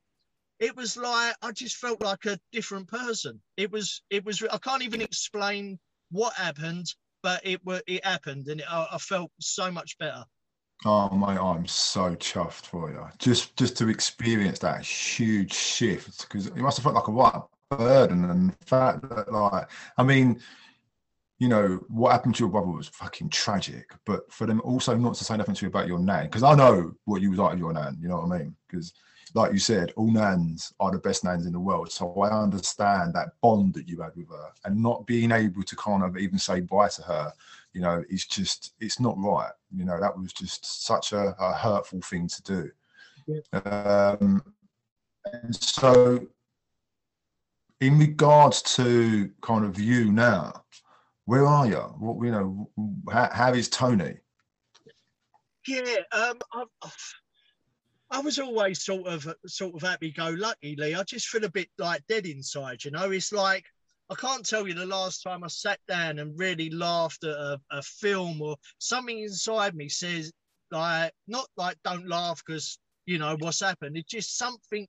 [0.62, 3.42] it was like I just felt like a different person.
[3.56, 4.42] It was, it was.
[4.44, 5.78] I can't even explain
[6.12, 6.86] what happened,
[7.22, 10.24] but it were it happened, and it, I, I felt so much better.
[10.84, 13.04] Oh mate, I'm so chuffed for you.
[13.18, 17.48] Just just to experience that huge shift because it must have felt like a what
[17.68, 20.40] burden and the fact that like I mean,
[21.40, 23.90] you know, what happened to your brother was fucking tragic.
[24.06, 26.54] But for them also not to say nothing to you about your nan, because I
[26.54, 28.56] know what you was like with your nan, you know what I mean?
[28.68, 28.92] Because
[29.34, 31.90] like you said, all nans are the best nans in the world.
[31.90, 35.76] So I understand that bond that you had with her and not being able to
[35.76, 37.32] kind of even say bye to her,
[37.72, 39.52] you know, it's just, it's not right.
[39.74, 42.70] You know, that was just such a, a hurtful thing to do.
[43.26, 43.60] Yeah.
[43.60, 44.42] Um,
[45.32, 46.26] and so,
[47.80, 50.64] in regards to kind of you now,
[51.24, 51.76] where are you?
[51.76, 52.70] What, you know,
[53.10, 54.16] how, how is Tony?
[55.66, 56.64] Yeah, um, I,
[58.12, 60.94] I was always sort of sort of happy-go-lucky, Lee.
[60.94, 63.10] I just feel a bit like dead inside, you know.
[63.10, 63.64] It's like
[64.10, 67.58] I can't tell you the last time I sat down and really laughed at a,
[67.70, 70.30] a film or something inside me says
[70.70, 73.96] like not like don't laugh because you know what's happened.
[73.96, 74.86] It's just something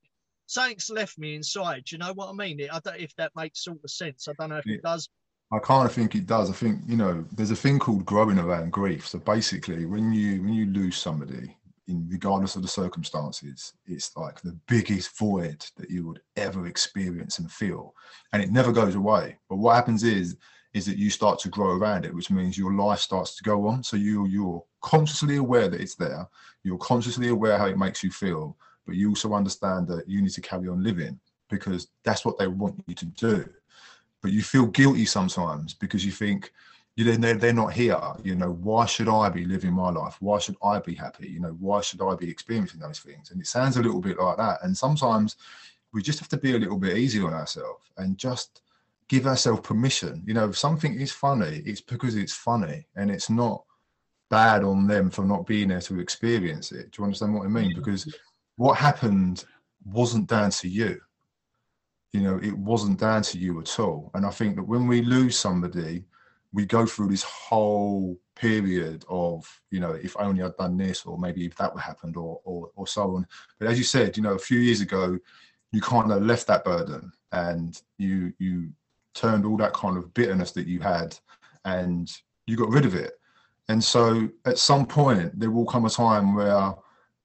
[0.48, 1.86] something's left me inside.
[1.86, 2.60] Do you know what I mean?
[2.70, 4.28] I don't if that makes sort of sense.
[4.28, 4.76] I don't know if Yeah.
[4.76, 5.08] it does.
[5.54, 6.50] I kind of think it does.
[6.50, 9.08] I think you know, there's a thing called growing around grief.
[9.08, 11.56] So basically, when you when you lose somebody,
[11.88, 17.40] in regardless of the circumstances, it's like the biggest void that you would ever experience
[17.40, 17.94] and feel,
[18.32, 19.38] and it never goes away.
[19.50, 20.38] But what happens is
[20.74, 23.68] is that you start to grow around it, which means your life starts to go
[23.68, 23.84] on.
[23.84, 26.28] So you you're consciously aware that it's there.
[26.64, 30.32] You're consciously aware how it makes you feel, but you also understand that you need
[30.32, 31.20] to carry on living
[31.50, 33.48] because that's what they want you to do
[34.24, 36.52] but you feel guilty sometimes because you think
[36.96, 40.18] you know they're, they're not here you know why should i be living my life?
[40.20, 41.28] Why should i be happy?
[41.28, 43.32] You know why should i be experiencing those things?
[43.32, 44.60] And it sounds a little bit like that.
[44.64, 45.38] And sometimes
[45.92, 48.62] we just have to be a little bit easy on ourselves and just
[49.08, 50.24] give ourselves permission.
[50.26, 53.64] You know if something is funny it's because it's funny and it's not
[54.30, 56.92] bad on them for not being there to experience it.
[56.92, 57.72] Do you understand what i mean?
[57.72, 57.80] Mm-hmm.
[57.80, 58.14] Because
[58.56, 59.46] what happened
[59.86, 61.02] wasn't down to you.
[62.12, 64.12] You know it wasn't down to you at all.
[64.14, 66.06] And i think that when we lose somebody
[66.54, 71.18] we go through this whole period of you know if only i'd done this or
[71.18, 73.28] maybe if that would happened or, or or so on.
[73.60, 75.20] But as you said you know a few years ago
[75.72, 78.70] you kind of left that burden and you you
[79.14, 81.18] turned all that kind of bitterness that you had
[81.66, 82.12] and
[82.48, 83.14] you got rid of it.
[83.70, 86.74] And so at some point there will come a time where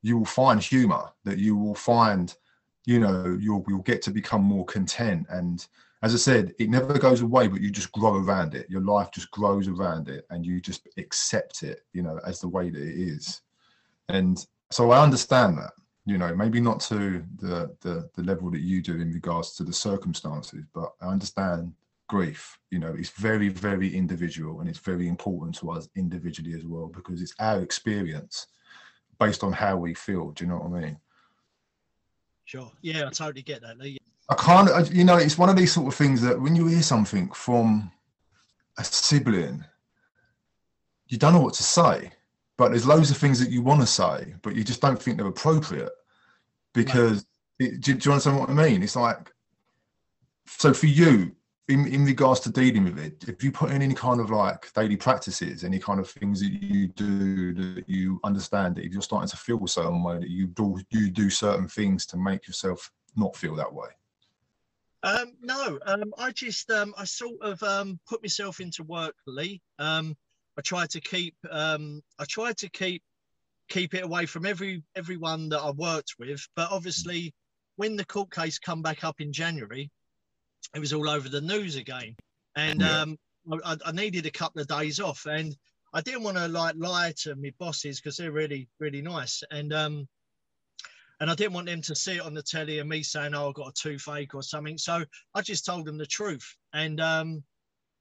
[0.02, 2.34] you will find humor that you will find
[2.86, 5.66] you know you'll you'll get to become more content and
[6.02, 9.10] as i said it never goes away but you just grow around it your life
[9.12, 12.82] just grows around it and you just accept it you know as the way that
[12.82, 13.42] it is
[14.08, 15.72] and so i understand that
[16.06, 19.64] you know maybe not to the the, the level that you do in regards to
[19.64, 21.72] the circumstances but i understand
[22.08, 26.64] grief you know it's very very individual and it's very important to us individually as
[26.64, 28.46] well because it's our experience
[29.18, 30.98] based on how we feel do you know what i mean
[32.48, 32.72] Sure.
[32.80, 33.76] Yeah, I totally get that.
[34.28, 36.66] I can't, I- you know, it's one of these sort of things that when you
[36.66, 37.90] hear something from
[38.78, 39.64] a sibling,
[41.08, 42.12] you don't know what to say.
[42.58, 45.16] but there's loads of things that you want to say, but you just don't think
[45.16, 45.92] they're appropriate
[46.74, 47.24] because
[47.60, 48.82] it, do, do you understand what I mean?
[48.82, 49.32] It's like
[50.46, 51.32] so for you
[51.68, 54.72] in, in regards to dealing with it, if you put in any kind of like
[54.74, 59.02] daily practices, any kind of things that you do that you understand that if you're
[59.02, 62.46] starting to feel a certain way, that you do you do certain things to make
[62.48, 63.88] yourself not feel that way.
[65.02, 69.60] Um, no, um, I just um, I sort of um, put myself into work, Lee.
[69.78, 70.16] Um,
[70.56, 73.02] I tried to keep um, I tried to keep
[73.68, 76.46] keep it away from every everyone that I worked with.
[76.56, 77.32] But obviously,
[77.76, 79.90] when the court case come back up in January,
[80.74, 82.16] it was all over the news again,
[82.56, 83.02] and Yeah.
[83.02, 83.18] um,
[83.64, 85.56] I, I needed a couple of days off, and
[85.94, 89.72] I didn't want to like lie to my bosses because they're really really nice, and
[89.72, 90.08] um,
[91.20, 93.48] and I didn't want them to see it on the telly and me saying, "Oh,
[93.48, 94.78] I've got a toothache" or something.
[94.78, 95.04] So
[95.34, 97.44] I just told them the truth, and um,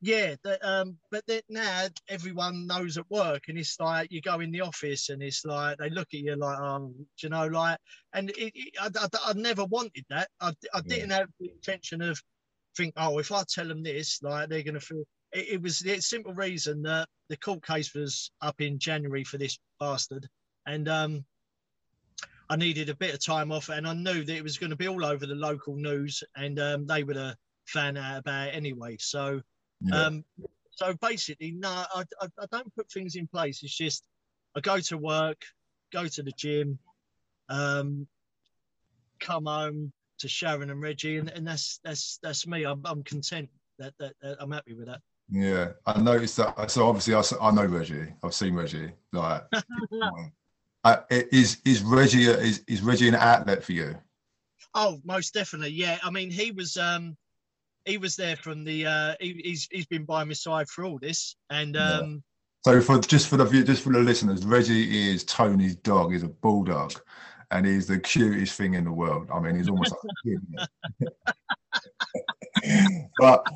[0.02, 4.40] yeah, the, um, but then now everyone knows at work, and it's like you go
[4.42, 7.48] in the office, and it's like they look at you like, "Oh, do you know,
[7.48, 7.80] like,"
[8.14, 10.30] and it, it, I, I, I never wanted that.
[10.40, 12.22] I, I didn't have the intention of
[12.76, 16.00] think, "Oh, if I tell them this, like they're gonna feel." It, it was the
[16.00, 20.30] simple reason that the court case was up in January for this bastard,
[20.68, 21.26] and um,
[22.50, 24.76] I needed a bit of time off, and I knew that it was going to
[24.76, 28.56] be all over the local news, and um, they would have found out about it
[28.56, 28.98] anyway.
[29.00, 29.42] So,
[29.82, 30.06] Yeah.
[30.06, 30.26] um,
[30.72, 33.64] so basically, no, I, I, I don't put things in place.
[33.64, 34.06] It's just
[34.56, 35.42] I go to work,
[35.92, 36.80] go to the gym,
[37.50, 38.08] um,
[39.20, 42.64] come home to Sharon and Reggie, and, and that's that's that's me.
[42.64, 43.50] I'm, I'm content.
[43.80, 45.02] That, that, that I'm happy with that.
[45.30, 46.72] Yeah, I noticed that.
[46.72, 48.14] So obviously, I, I know Reggie.
[48.24, 48.92] I've seen Reggie.
[49.12, 49.44] Like,
[50.94, 53.96] uh, is is Reggie a- is is Reggie an outlet for you?
[54.74, 55.72] Oh, most definitely.
[55.72, 55.98] Yeah.
[56.04, 57.18] I mean, he was um
[57.86, 61.00] he was there from the uh he, he's he's been by my side for all
[61.00, 61.36] this.
[61.50, 62.00] And Yeah.
[62.00, 62.24] um
[62.66, 66.12] So for just for the just for the listeners, Reggie is Tony's dog.
[66.12, 66.94] He's a bulldog,
[67.52, 69.30] and he's the cutest thing in the world.
[69.34, 70.42] I mean, he's almost like a kid.
[73.18, 73.48] but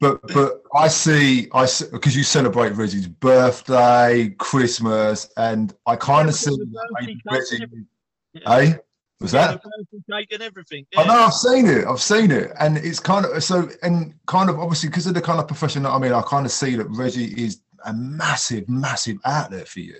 [0.00, 6.34] but but I see I because you celebrate Reggie's birthday, Christmas, and I kind of
[6.34, 7.86] see because of the maybe Reggie.
[8.34, 8.76] yeah, Eh?
[9.20, 9.62] Was that?
[10.10, 10.86] cake and everything.
[10.96, 11.84] I know I've seen it.
[11.86, 15.20] I've seen it, and it's kind of so and kind of obviously because of the
[15.20, 18.68] kind of profession that I'm in, I kind of see that Reggie is a massive,
[18.68, 19.96] massive outlet for you.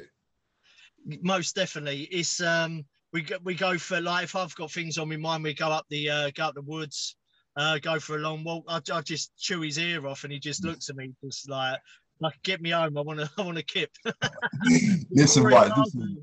[1.23, 5.09] most definitely it's um we go we go for like if i've got things on
[5.09, 7.17] my mind we go up the uh go up the woods
[7.61, 10.39] uh go for a long walk i, I just chew his ear off and he
[10.39, 11.79] just looks at me just like
[12.21, 13.91] like get me home i want to i want to kip
[15.11, 16.17] Listen, right, listen.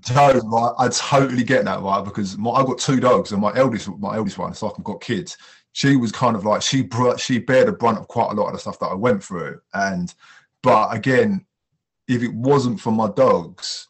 [0.00, 2.04] Joe, right, I totally get that, right?
[2.04, 4.84] Because my I've got two dogs, and my eldest, my eldest one, it's like I've
[4.84, 5.36] got kids.
[5.72, 8.46] She was kind of like she brought she bared the brunt of quite a lot
[8.46, 10.14] of the stuff that I went through, and
[10.62, 11.44] but again,
[12.08, 13.88] if it wasn't for my dogs,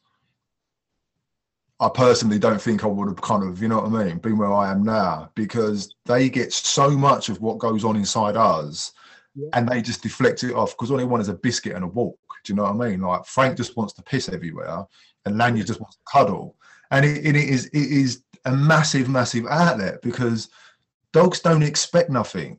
[1.84, 4.38] I personally don't think I would have kind of, you know what I mean, been
[4.38, 8.92] where I am now because they get so much of what goes on inside us
[9.34, 9.50] Yeah.
[9.52, 11.88] and they just deflect it off because all they want is a biscuit and a
[11.88, 12.18] walk.
[12.44, 13.00] Do you know what I mean?
[13.00, 14.86] Like Frank just wants to piss everywhere
[15.26, 16.56] and Lanya just wants to cuddle.
[16.90, 20.48] And it, it is it is a massive, massive outlet because
[21.12, 22.58] dogs don't expect nothing.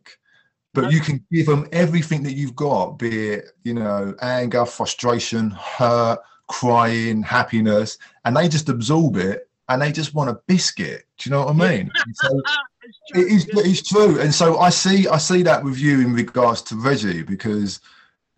[0.73, 5.51] But you can give them everything that you've got, be it, you know, anger, frustration,
[5.51, 11.05] hurt, crying, happiness, and they just absorb it and they just want a biscuit.
[11.17, 11.91] Do you know what I mean?
[12.05, 12.41] And so
[12.85, 14.19] It's true, It is, it's true.
[14.19, 17.79] And so I see I see that with you in regards to Reggie because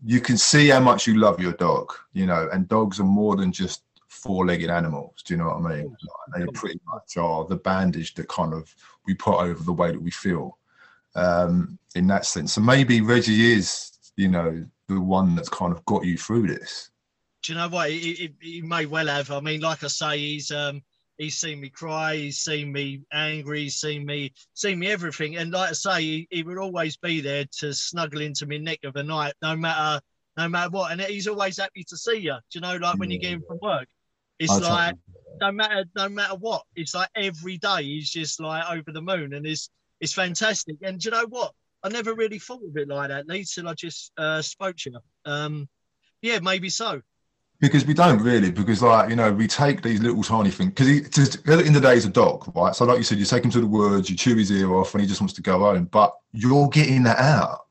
[0.03, 3.35] you can see how much you love your dog, you know, and dogs are more
[3.35, 5.21] than just four-legged animals.
[5.25, 5.89] Do you know what I mean?
[5.89, 8.73] Like, they pretty much are the bandage that kind of
[9.05, 10.57] we put over the way that we feel.
[11.15, 12.53] Um, in that sense.
[12.53, 16.91] So maybe Reggie is, you know, the one that's kind of got you through this.
[17.43, 17.89] Do you know what?
[17.89, 19.31] He, he, he may well have.
[19.31, 20.81] I mean like i say he's um
[21.17, 25.37] he's seen me cry he's seen me angry he's seen me seen me everything.
[25.37, 28.79] And like i say he, he would always be there to snuggle into my neck
[28.83, 30.01] of the night no matter
[30.37, 30.91] no matter what.
[30.91, 33.41] And he's always happy to see you do you know like when you get in
[33.43, 33.87] from work
[34.39, 34.95] it's I like
[35.41, 39.33] no matter no matter what it's like every day he's just like over the moon
[39.33, 39.69] and it's
[39.99, 40.75] it's fantastic.
[40.83, 41.53] And do you know what?
[41.83, 44.91] I never really thought of it like that lee till i just uh spoke to
[44.91, 45.67] you um
[46.21, 47.01] yeah maybe so
[47.59, 50.69] Because we don't really, because like you know, we take these little tiny things.
[50.69, 52.75] Because he, just, in the day, he's a dog, right?
[52.75, 54.93] So, like you said, you take him to the woods, you chew his ear off,
[54.93, 55.85] and he just wants to go home.
[55.85, 57.65] But you're getting that out.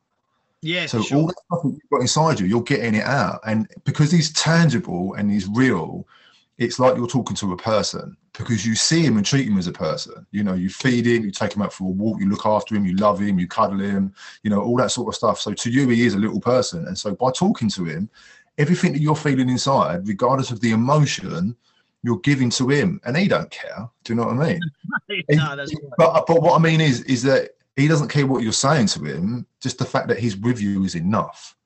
[0.60, 1.18] yeah So sure.
[1.18, 4.32] all the stuff that you've got inside you, you're getting it out, and because he's
[4.32, 6.06] tangible and he's real,
[6.58, 9.66] it's like you're talking to a person because you see him and treat him as
[9.66, 10.26] a person.
[10.30, 12.74] You know, you feed him, you take him out for a walk, you look after
[12.74, 15.40] him, you love him, you cuddle him, you know, all that sort of stuff.
[15.40, 18.10] So to you, he is a little person, and so by talking to him,
[18.58, 21.56] everything that you're feeling inside, regardless of the emotion,
[22.02, 23.88] you're giving to him, and he don't care.
[24.04, 24.60] Do you know what I mean?
[25.30, 25.92] no, that's right.
[25.98, 29.04] But but what I mean is is that he doesn't care what you're saying to
[29.04, 29.46] him.
[29.60, 31.56] Just the fact that he's with you is enough.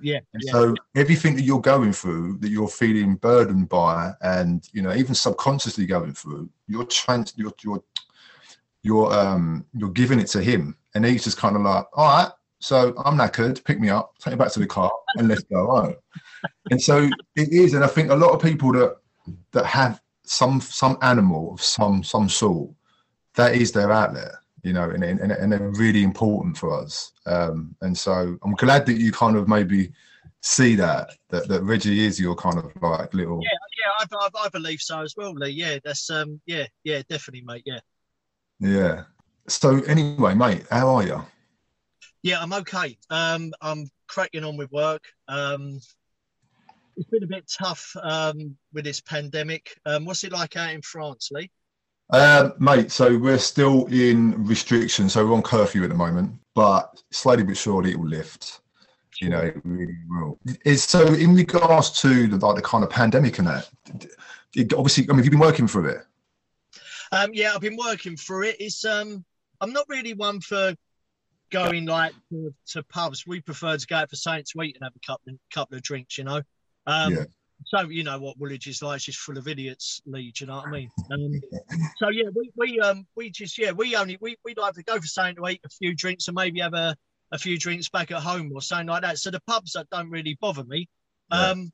[0.00, 0.52] Yeah, And yeah.
[0.52, 5.14] so everything that you're going through, that you're feeling burdened by, and you know even
[5.14, 7.82] subconsciously going through, you're trans, you're you're
[8.82, 12.32] you're um you're giving it to him, and he's just kind of like, all right,
[12.60, 15.66] so I'm knackered, pick me up, take me back to the car, and let's go
[15.66, 15.94] home.
[16.70, 18.96] and so it is, and I think a lot of people that
[19.52, 22.70] that have some some animal of some some sort,
[23.34, 27.12] that is their outlet, you know, and and, and they're really important for us.
[27.26, 29.92] Um, and so I'm glad that you kind of maybe
[30.40, 33.50] see that that, that Reggie is your kind of like little Yeah,
[33.84, 35.50] yeah, I, I, I believe so as well, Lee.
[35.50, 37.62] Yeah, that's um, yeah, yeah, definitely, mate.
[37.64, 37.80] Yeah,
[38.58, 39.04] yeah.
[39.48, 41.24] So anyway, mate, how are you?
[42.22, 42.98] Yeah, I'm okay.
[43.10, 45.04] Um, I'm cracking on with work.
[45.28, 45.80] Um,
[46.96, 49.78] it's been a bit tough um with this pandemic.
[49.86, 51.50] Um, what's it like out in France, Lee?
[52.10, 57.02] Um, mate, so we're still in restriction, so we're on curfew at the moment, but
[57.10, 58.60] slowly but surely it will lift.
[59.20, 60.38] You know, it really will.
[60.64, 63.68] Is so in regards to the like the kind of pandemic and that.
[64.54, 66.06] It, obviously, I mean, have you been working through it?
[67.12, 68.56] Um, yeah, I've been working through it.
[68.60, 69.24] It's um,
[69.60, 70.74] I'm not really one for
[71.50, 73.26] going like to, to pubs.
[73.26, 75.82] We prefer to go out for something to eat and have a couple couple of
[75.82, 76.42] drinks, you know.
[76.86, 77.24] Um, Yeah.
[77.66, 80.30] So you know what Woolwich is like; it's just full of idiots, Lee.
[80.30, 80.90] Do you know what I mean?
[81.10, 81.40] Um,
[81.98, 84.96] so yeah, we, we um we just yeah we only we we like to go
[85.00, 86.96] for something to eat, a few drinks, and maybe have a,
[87.32, 89.18] a few drinks back at home or something like that.
[89.18, 90.88] So the pubs that don't really bother me.
[91.30, 91.72] Um,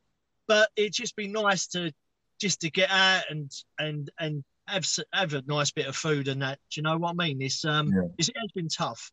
[0.49, 1.93] but it'd just be nice to
[2.41, 6.43] just to get out and and and have have a nice bit of food and
[6.43, 6.59] that.
[6.71, 7.43] Do you know what I mean?
[7.43, 8.09] It's um Yeah.
[8.19, 9.13] it's, it has been tough.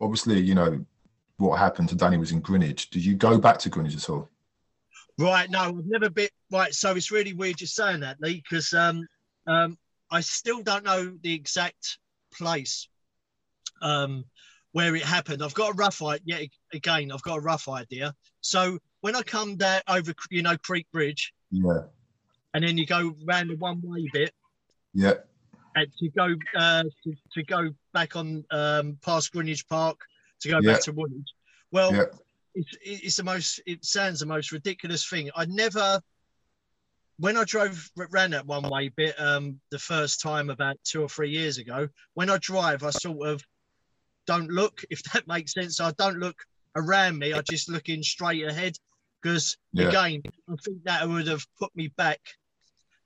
[0.00, 0.84] Obviously, you know
[1.36, 2.90] what happened to Danny was in Greenwich.
[2.90, 4.28] Did you go back to Greenwich at all?
[5.18, 6.72] Right, no, I've never been right.
[6.72, 9.06] So it's really weird you're saying that, Lee, because um,
[9.46, 9.76] um,
[10.10, 11.98] I still don't know the exact
[12.32, 12.88] place
[13.82, 14.24] um,
[14.72, 15.42] where it happened.
[15.42, 16.38] I've got a rough idea.
[16.40, 18.14] Yet again, I've got a rough idea.
[18.40, 21.82] So when I come down over, you know, Creek Bridge, Yeah,
[22.54, 24.32] and then you go round the one-way bit,
[24.94, 25.14] yeah,
[25.74, 30.00] and to go uh, to, to go back on um, past Greenwich Park
[30.40, 30.72] to go Yeah.
[30.72, 31.28] back to Woolwich.
[31.72, 32.04] Well, yeah,
[32.54, 36.00] it's, it's the most it sounds the most ridiculous thing i never
[37.18, 41.08] when i drove ran that one way bit um the first time about two or
[41.08, 43.42] three years ago when i drive i sort of
[44.26, 46.36] don't look if that makes sense i don't look
[46.76, 48.74] around me i just look in straight ahead
[49.22, 49.88] because Yeah.
[49.88, 52.20] again i think that would have put me back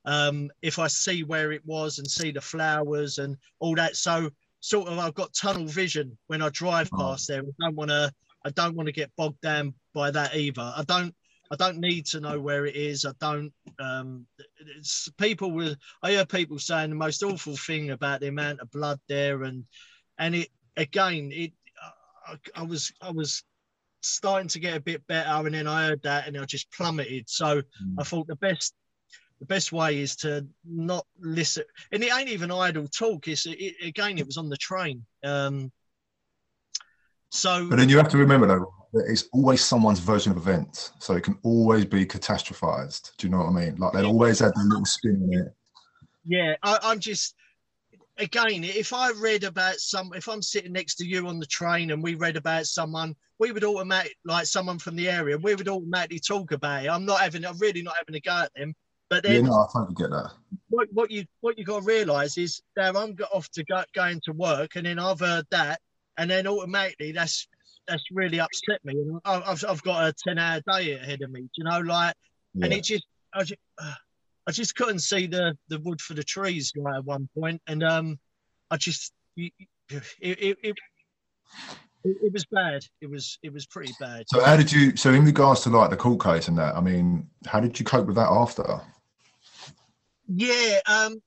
[0.06, 4.28] um if i see where it was and see the flowers and all that so
[4.60, 6.98] sort of i've got tunnel vision when i drive Oh.
[6.98, 8.12] past there i don't want to
[8.46, 10.60] I don't want to get bogged down by that either.
[10.76, 11.14] I don't.
[11.50, 13.06] I don't need to know where it is.
[13.06, 13.50] I don't.
[13.78, 14.26] Um,
[14.76, 15.74] it's people will.
[16.02, 19.64] I hear people saying the most awful thing about the amount of blood there, and
[20.18, 21.30] and it again.
[21.32, 21.52] It.
[22.26, 22.92] I, I was.
[23.00, 23.42] I was
[24.02, 27.30] starting to get a bit better, and then I heard that, and I just plummeted.
[27.30, 27.94] So Mm.
[27.98, 28.74] I thought the best.
[29.40, 33.28] The best way is to not listen, and it ain't even idle talk.
[33.28, 35.04] It's it, again, it was on the train.
[35.22, 35.70] Um,
[37.30, 40.92] so But then you have to remember though, that it's always someone's version of events,
[41.00, 43.16] so it can always be catastrophized.
[43.16, 43.76] Do you know what I mean?
[43.76, 45.54] Like they'll always have a little spin on it.
[46.24, 47.34] Yeah, I, I'm just
[48.18, 51.90] again, if I read about some, if I'm sitting next to you on the train
[51.90, 55.68] and we read about someone, we would automatically like someone from the area, we would
[55.68, 56.88] automatically talk about it.
[56.88, 58.74] I'm not having, I'm really not having a go at them.
[59.10, 60.32] But Yeah, then no, I totally get that.
[60.68, 63.82] what, what you what you got to realise is that I'm got off to go
[63.94, 65.80] going to work, and then I've heard that,
[66.16, 67.46] and then automatically that's
[67.86, 68.94] that's really upset me.
[68.94, 72.14] And I've I've got a ten hour day ahead of me, you know, like
[72.62, 73.60] and it just I just,
[74.46, 77.82] I just couldn't see the the wood for the trees right at one point, and
[77.82, 78.18] um,
[78.70, 79.52] I just it
[79.88, 80.76] it, it, it,
[82.04, 82.84] it was bad.
[83.00, 84.24] It was it was pretty bad.
[84.28, 84.96] So how did you?
[84.96, 87.84] So in regards to like the court case and that, I mean, how did you
[87.84, 88.80] cope with that after?
[90.26, 91.22] Yeah, um,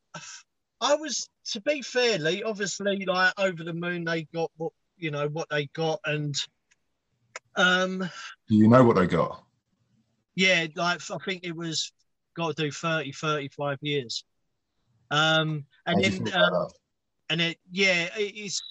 [0.81, 5.27] I was to be fairly, obviously, like over the moon, they got what you know
[5.27, 6.35] what they got, and
[7.55, 7.99] um,
[8.47, 9.43] Do you know what they got?
[10.35, 11.91] yeah, like I think it was
[12.35, 14.23] got to do 30, 35 years.
[15.09, 16.67] Um, and then um,
[17.29, 18.61] and it yeah it- it's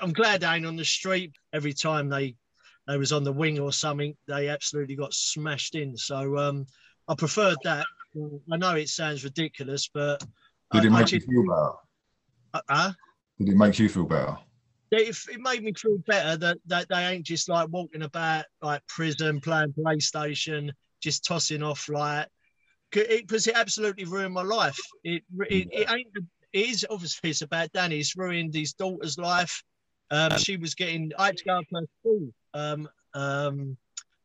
[0.00, 2.34] i'm glad they ain't on the street every time they
[2.86, 6.66] they was on the wing or something they absolutely got smashed in so um
[7.08, 7.86] i preferred that
[8.52, 10.22] i know it sounds ridiculous but
[10.72, 12.62] Did it I, make you feel better?
[12.68, 12.92] uh,
[13.38, 14.36] Did it make you feel better?
[14.96, 18.86] it, it made me feel better that, that they ain't just like walking about like
[18.86, 22.28] prison, playing PlayStation, just tossing off like
[22.90, 24.78] because it, it, absolutely ruined my life.
[25.02, 26.08] It it, it ain't
[26.52, 27.98] it is obviously it's about Danny.
[27.98, 29.62] It's ruined his daughter's life.
[30.10, 33.76] Um, she was getting I had to go up her school um, um,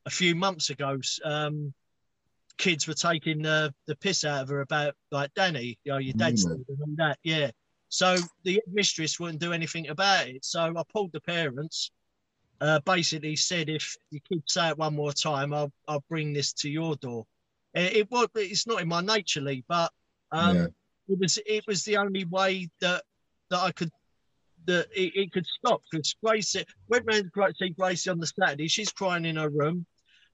[0.06, 1.00] a few months ago.
[1.24, 1.74] Um,
[2.60, 6.14] kids were taking the, the piss out of her about like Danny, you know, your
[6.14, 6.52] dad's mm.
[6.52, 7.18] and all that.
[7.24, 7.50] Yeah.
[7.88, 10.46] So the mistress wouldn't do anything about it.
[10.46, 11.90] So I pulled the parents.
[12.62, 16.52] Uh, basically said if you keep say it one more time, I'll I'll bring this
[16.54, 17.26] to your door.
[17.74, 19.94] It, it was it's not in my nature, Lee, but
[20.34, 20.68] um, yeah.
[21.08, 23.04] it was it was the only way that
[23.50, 23.92] that I could
[24.66, 26.58] that it, it could stop because Grace
[26.90, 28.68] went round to see Gracie on the Saturday.
[28.68, 29.86] She's crying in her room.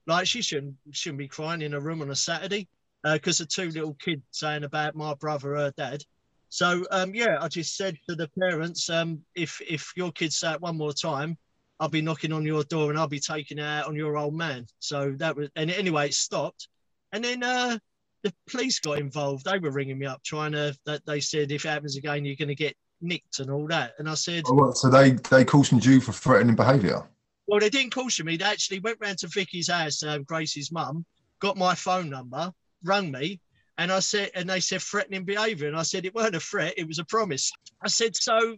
[0.06, 2.68] Like she shouldn't shouldn't be crying in a room on a Saturday
[3.02, 6.02] because uh, of two little kids saying about my brother, her dad.
[6.48, 10.52] So um, yeah, I just said to the parents, um, if if your kids say
[10.52, 11.36] it one more time,
[11.80, 14.66] I'll be knocking on your door and I'll be taking out on your old man.
[14.78, 16.68] So that was and anyway, it stopped,
[17.12, 17.78] and then uh,
[18.22, 19.44] the police got involved.
[19.44, 20.76] They were ringing me up trying to.
[20.86, 23.94] That they said if it happens again, you're going to get nicked and all that.
[23.98, 27.06] And I said, oh, so they they cautioned you for threatening behaviour.
[27.46, 28.36] Well, they didn't caution me.
[28.36, 31.04] They actually went round to Vicky's house, uh, Gracie's mum,
[31.40, 33.40] got my phone number, rang me,
[33.78, 36.74] and I said, and they said threatening behaviour, and I said it weren't a threat,
[36.76, 37.52] it was a promise.
[37.82, 38.56] I said, so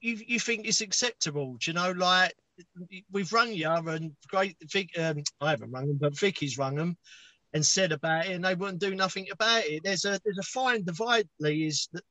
[0.00, 1.56] you you think it's acceptable?
[1.58, 2.34] Do you know, like
[3.10, 6.96] we've rung you and great Vic, um, I haven't rung them, but Vicky's rung them
[7.52, 9.82] and said about it, and they wouldn't do nothing about it.
[9.84, 12.04] There's a there's a fine divide, Lee, is that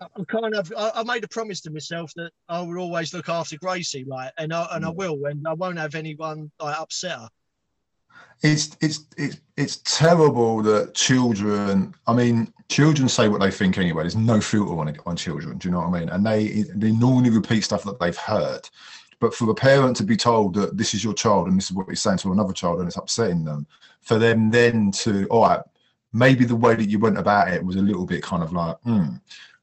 [0.00, 3.28] I'm kind of I, I, made a promise to myself that I will always look
[3.28, 7.18] after Gracie, like, and I and I will, and I won't have anyone like upset
[7.18, 7.28] her.
[8.42, 11.94] It's it's it's it's terrible that children.
[12.06, 14.04] I mean, children say what they think anyway.
[14.04, 15.58] There's no filter on it on children.
[15.58, 16.08] Do you know what I mean?
[16.08, 18.68] And they they normally repeat stuff that they've heard.
[19.18, 21.76] But for a parent to be told that this is your child and this is
[21.76, 23.66] what he's saying to another child and it's upsetting them,
[24.00, 25.60] for them then to all right,
[26.14, 28.78] maybe the way that you went about it was a little bit kind of like,
[28.78, 29.16] hmm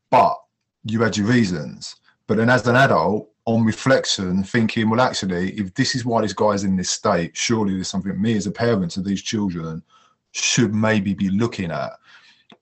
[0.10, 0.38] but
[0.84, 1.96] you had your reasons.
[2.28, 6.34] But then as an adult, on reflection, thinking, well, actually, if this is why this
[6.34, 9.82] guy's in this state, surely there's something me as a parent of these children
[10.32, 11.92] should maybe be looking at.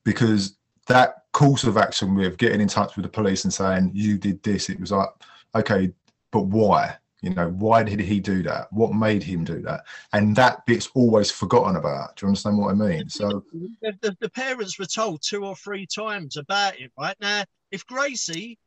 [0.04, 4.20] Because that course of action with getting in touch with the police and saying, you
[4.20, 5.10] did this, it was like,
[5.56, 5.92] okay,
[6.30, 6.96] but why?
[7.26, 8.72] You know, why did he do that?
[8.72, 9.86] What made him do that?
[10.14, 12.16] And that bit's always forgotten about.
[12.16, 13.10] Do you understand what I mean?
[13.10, 13.44] So
[13.82, 17.16] the, the, the parents were told two or three times about it, right?
[17.20, 18.60] Now, if Gracie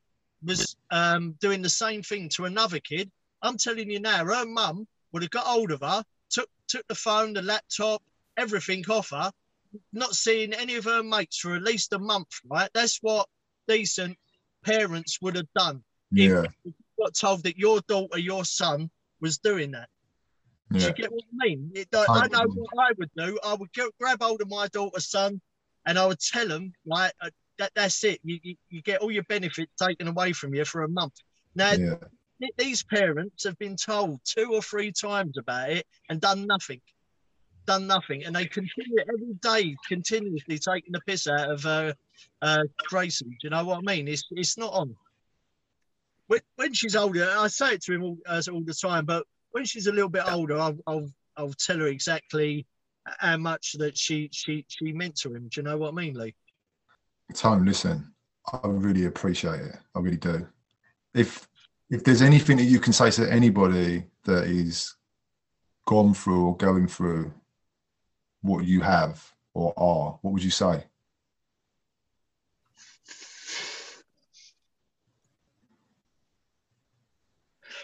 [0.42, 4.88] was um, doing the same thing to another kid, I'm telling you now, her mum
[5.12, 8.02] would have got hold of her, took took the phone, the laptop,
[8.36, 9.30] everything off her,
[9.92, 12.70] not seeing any of her mates for at least a month, right?
[12.74, 13.28] That's what
[13.68, 14.18] decent
[14.64, 15.84] parents would have done.
[16.10, 16.42] Yeah.
[16.64, 18.90] If, got told that your daughter, your son,
[19.20, 19.88] was doing that.
[20.70, 20.78] Yeah.
[20.78, 21.70] Do you get what I mean?
[21.74, 23.38] It, I, I know what I would do.
[23.44, 25.40] I would go, grab hold of my daughter's son,
[25.86, 27.72] and I would tell him like uh, that.
[27.74, 28.20] That's it.
[28.22, 31.14] You, you, you get all your benefits taken away from you for a month.
[31.54, 31.94] Now yeah.
[32.58, 36.80] these parents have been told two or three times about it and done nothing.
[37.66, 41.92] Done nothing, and they continue every day, continuously taking the piss out of uh,
[42.40, 43.26] uh, Gracie.
[43.26, 44.08] Do you know what I mean?
[44.08, 44.94] It's it's not on
[46.28, 49.26] when, when she's older, I say it to him all, uh, all the time, but
[49.50, 52.66] when she's a little bit older, I'll, I'll, I'll tell her exactly
[53.18, 55.48] how much that she she she meant to him.
[55.48, 56.34] Do you know what I mean, Lee?
[57.34, 58.12] Tom, listen,
[58.52, 59.76] I really appreciate it.
[59.94, 60.46] I really do.
[61.14, 61.48] If
[61.90, 64.94] if there's anything that you can say to anybody that is
[65.86, 67.32] gone through or going through
[68.42, 70.84] what you have or are, what would you say?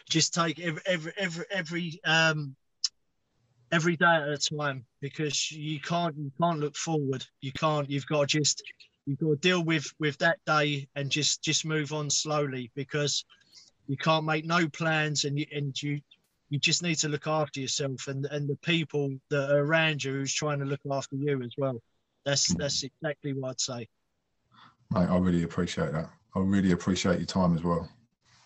[0.09, 2.57] Just take every every every every um
[3.73, 7.25] every day at a time because you can't you can't look forward.
[7.41, 7.91] You can't.
[7.91, 8.63] You've got to just
[9.07, 13.25] you've got to deal with with that day and just just move on slowly because
[13.87, 16.01] you can't make no plans and you and you
[16.51, 20.13] you just need to look after yourself and and the people that are around you
[20.13, 21.81] who's trying to look after you as well.
[22.25, 23.89] That's that's exactly what I'd say.
[24.93, 26.11] Mate, I really appreciate that.
[26.37, 27.89] I really appreciate your time as well.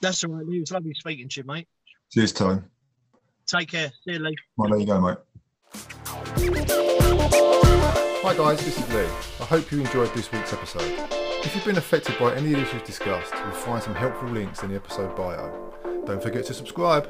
[0.01, 0.59] That's all right, Lee.
[0.59, 1.69] It was lovely speaking to you, mate.
[2.13, 2.63] Cheers, Tony.
[3.47, 3.89] Take care.
[4.05, 4.37] See you, Lee.
[4.57, 5.19] Well, there you go, mate.
[8.21, 8.65] Hi, guys.
[8.65, 9.07] This is Lee.
[9.41, 11.09] I hope you enjoyed this week's episode.
[11.45, 14.63] If you've been affected by any of the issues discussed, you'll find some helpful links
[14.63, 15.73] in the episode bio.
[16.05, 17.09] Don't forget to subscribe.